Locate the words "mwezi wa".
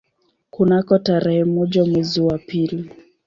1.85-2.37